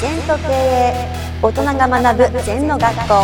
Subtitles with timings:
[0.00, 1.08] 全と経営
[1.42, 3.14] 大人が学ぶ全の学校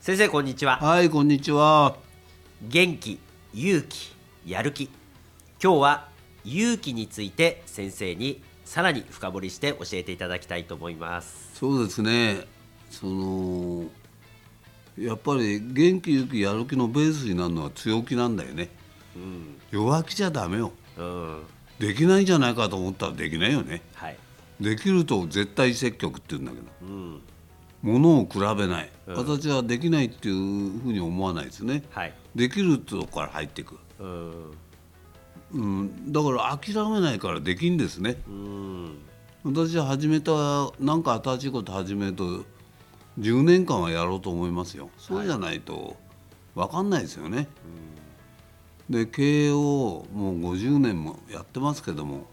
[0.00, 1.96] 先生こんにちははい、こんにちは。
[2.62, 3.18] 元気
[3.52, 4.16] 勇気
[4.46, 4.84] やる気
[5.62, 6.08] 今日は
[6.46, 12.46] 勇気について先生にさらに深掘りして教えていただきたいと思いますそうですね。
[12.90, 13.84] その
[14.98, 18.70] やっぱり元気、勇気、やる気のベースになるのは強気なんだよね。
[19.70, 20.72] 弱気じゃダメよ。
[20.96, 21.42] うん
[21.80, 23.82] できないんじゃないかと思ったらできないよね。
[23.94, 24.16] はい。
[24.60, 27.20] できると絶対積極って言うんだけど、うん。
[27.82, 28.92] ものを比べない。
[29.06, 29.16] うん。
[29.16, 30.34] 私はできないっていう
[30.78, 31.82] ふうに思わないですね。
[31.90, 32.12] はい。
[32.36, 33.78] できるとこから入っていく。
[33.98, 34.32] うん。
[35.52, 38.16] うん、だから諦めないからできんですね。
[38.28, 38.98] うん。
[39.42, 40.32] 私は始めた
[40.78, 42.44] なんか新しいこと始めると
[43.18, 44.90] 10年間はやろうと思いますよ。
[44.98, 45.96] そうじゃないと
[46.54, 47.48] 分かんないですよね、
[48.90, 52.26] で経営をもう50年もやってますけども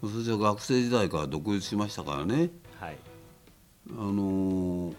[0.00, 2.50] 私は学生時代から独立しましたからね。
[2.78, 2.96] はい。
[3.90, 4.94] あのー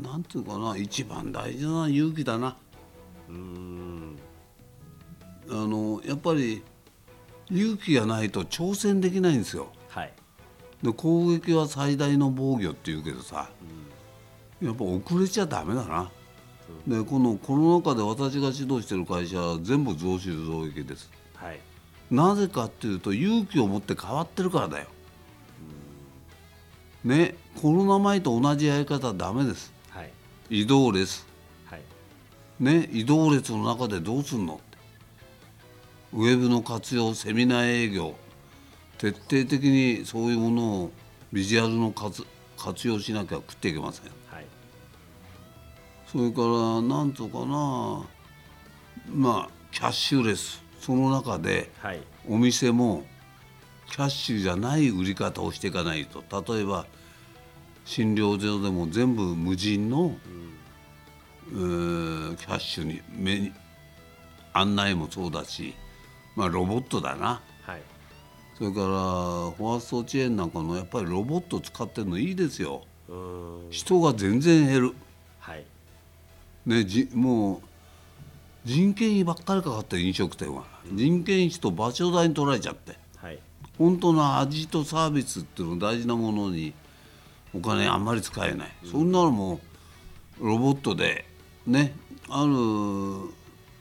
[0.00, 2.56] なんていうかな一番大事な勇気だな。
[3.28, 4.16] うん。
[5.50, 6.62] あのやっぱり
[7.50, 9.68] 勇気がないと挑戦できないんですよ。
[9.88, 10.12] はい。
[10.82, 13.50] で攻撃は最大の防御って言うけどさ、
[14.62, 16.10] やっぱ遅れちゃダメだな、
[16.86, 21.10] でこのコロナ禍で私が指導してる会社は全部増収増益です。
[21.34, 21.60] はい。
[22.10, 24.88] なぜかっていうと勇気を持って変わってるからだよ、
[27.04, 29.72] ねコロナ前と同じやり方はダメです。
[29.90, 30.12] はい。
[30.50, 31.24] 移動列。
[31.66, 31.80] はい。
[32.58, 34.54] ね移動列の中でどうすんの？
[34.54, 34.78] って
[36.14, 38.16] ウェブの活用セミナー営業。
[38.98, 40.90] 徹底的にそういうものを
[41.32, 42.26] ビジュアルの活
[42.58, 44.06] 活用しなきゃ食っていけません。
[44.06, 44.12] はい
[46.10, 48.04] それからなんとかな
[49.12, 52.00] まあキャッシュレスその中ではい。
[52.28, 53.04] お店も
[53.90, 56.22] キャッシュじゃない売り方をしていかないと。
[56.54, 56.86] 例えば
[57.84, 60.16] 診療所でも全部無人の、
[61.48, 63.52] えーキャッシュに目に
[64.52, 65.74] 案内もそうだし、
[66.36, 67.40] まあ、ロボットだな。
[67.62, 67.82] はい。
[68.56, 72.82] それからファーストチェーンなんかのやっぱりロボット使ってるのいいですよ。
[73.08, 73.66] うん。
[73.70, 74.94] 人が全然減る、
[75.38, 75.64] はい
[76.70, 77.60] ね、じもう
[78.64, 80.64] 人件費ばっかりかかってる飲食店は。
[80.92, 82.96] 人件費と場所代に取られちゃって。
[83.16, 83.40] はい。
[83.76, 86.72] 本当の味とサービスっていうの大事なものに
[87.52, 89.58] お金あんまり使えない、そんなのも
[90.38, 91.24] ロボットで
[91.66, 91.92] ね
[92.28, 92.52] ある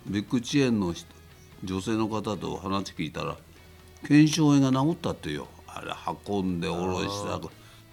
[0.07, 1.05] ビッグチェーンの人
[1.63, 3.37] 女性の方と話聞いたら
[4.07, 5.47] 腱鞘炎が治ったってよ。
[5.67, 5.93] あれ
[6.27, 7.39] 運んで下ろした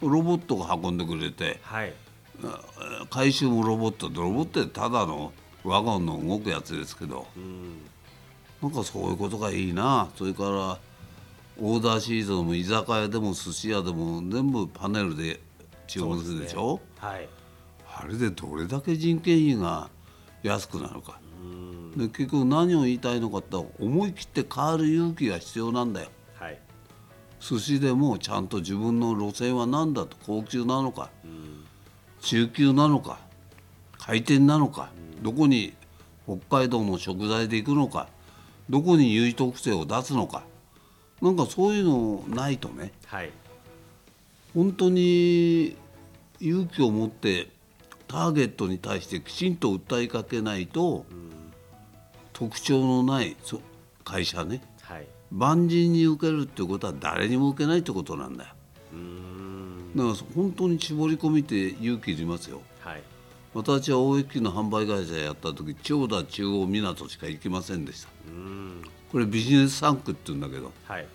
[0.01, 1.61] ロボットが運んでくれて。
[1.63, 1.93] はい
[3.11, 5.33] 回収もロボットでロボットってただの
[5.65, 7.81] ワゴンの動くやつですけどうん
[8.63, 10.09] なんかそういうことがいいな。
[10.17, 10.79] それから
[11.59, 15.41] オーダーシーズンも居酒屋でも寿司屋でも全部パネルで
[15.87, 16.81] 注文するでしょ？
[16.99, 17.29] はい。
[17.99, 19.89] あれでどれだけ人件費が
[20.43, 21.21] 安くなるか。
[21.97, 26.09] で結局何を言いたいのかって思い切って変わる勇気が必要なんだよ。
[26.35, 26.59] はい。
[27.41, 31.11] 寿司でもちゃんと自分の路線は何だと高級なのか
[32.27, 33.21] 中級なのか
[33.99, 34.91] 回転なのか
[35.23, 35.75] どこに
[36.27, 38.09] 北海道の食材で行くのか
[38.69, 40.43] どこに優位特性を出すのか
[41.23, 42.91] なんかそういうのないとね。
[43.07, 43.31] はい。
[44.55, 45.77] 本当に
[46.41, 47.49] 勇気を持って
[48.09, 51.07] ターゲットに対してきちんと訴えかけないと、
[52.33, 53.61] 特徴のないそ
[54.05, 54.63] 会社ね。
[54.83, 55.07] はい。
[55.31, 58.51] 万人に受けるっていうことは誰にも受けないってことなんだよ。
[58.95, 59.26] うん
[59.97, 62.61] だから本当に絞り込みって勇気いりますよ。
[62.81, 63.03] はい。
[63.55, 68.09] 私は大駅の販売会社やった時千代田中央港しか行きませんでした。
[68.29, 68.83] うん。
[69.11, 71.07] これビジネス3区って言うんだけどはい。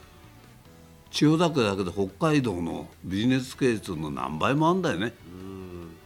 [1.12, 5.13] 千代田区だけで北海道のビジネス系統の何倍もあるんだよね。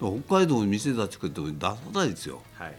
[0.02, 0.22] うん。
[0.26, 2.42] 北海道に店立ち食っても出さないですよ。
[2.56, 2.76] はい。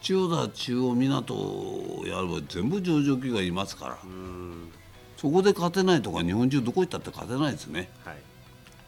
[0.00, 3.98] 千代田中央港をやれば全部上場企業がいますから。
[4.02, 4.70] うん。
[5.18, 7.90] そこで勝てないとか日本中どこ行ったって勝てないですね。
[8.02, 8.16] はい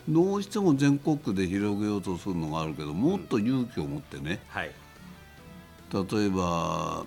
[0.08, 4.40] どうしても全国区で広げようとするのがあるけどもっと勇気を持ってね。
[4.48, 4.70] はい。
[5.92, 7.04] 例えば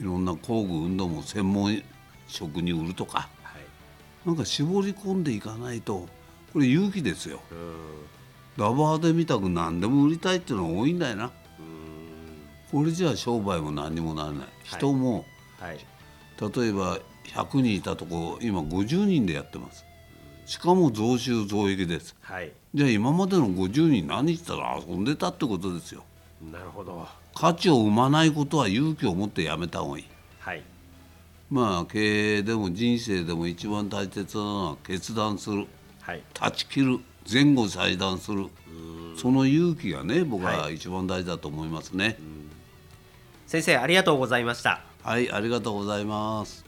[0.00, 1.82] いろんな工具運動も専門
[2.26, 3.28] 職に売るとか。
[3.42, 4.26] はい。
[4.26, 6.08] なんか絞り込んでいかないと
[6.52, 7.40] これ勇気ですよ。
[7.50, 8.64] うん。
[8.64, 11.24] ラバーで見たく何でも売りたいっていうのが多いんだよな。
[11.24, 12.80] うん。
[12.80, 14.48] これじゃあ商売も何にもならない。
[14.64, 15.24] 人も。
[15.60, 15.78] はい。
[16.40, 19.84] 例えば100人いたとこ今50人でやってます
[20.48, 22.16] しかも増収増益です。
[22.22, 22.50] はい。
[22.72, 26.02] じゃあ今までの50人何したら遊んでたってことですよ。
[26.50, 27.06] なるほど。
[27.34, 30.04] 価値を生まないことは勇気を持ってやめた方がいい。
[30.40, 30.62] はい。
[31.50, 35.66] まあ経営でも人生でも一番大切なのは決断する。
[36.00, 36.22] はい。
[36.32, 37.00] 断ち切る。
[37.30, 38.46] 前後裁断する。
[39.18, 40.76] その勇気がね僕ははい。
[40.76, 42.18] 一番大事だと思いますね。
[43.46, 44.80] 先生ありがとうございました。
[45.02, 46.67] はい、ありがとうございます